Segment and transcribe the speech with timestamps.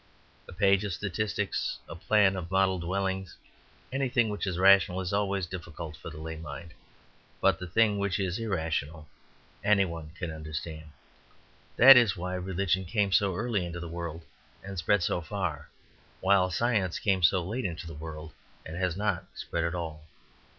[0.47, 3.37] A page of statistics, a plan of model dwellings,
[3.93, 6.73] anything which is rational, is always difficult for the lay mind.
[7.39, 9.07] But the thing which is irrational
[9.63, 10.87] any one can understand.
[11.77, 14.25] That is why religion came so early into the world
[14.63, 15.69] and spread so far,
[16.19, 18.33] while science came so late into the world
[18.65, 20.03] and has not spread at all.